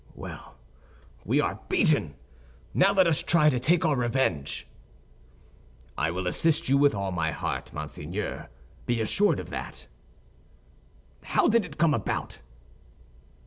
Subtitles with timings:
[0.15, 0.55] "Well,
[1.23, 2.15] we are beaten!
[2.73, 4.65] Now let us try to take our revenge."
[5.95, 8.49] "I will assist you with all my heart, monseigneur;
[8.87, 9.85] be assured of that."
[11.21, 12.39] "How did it come about?"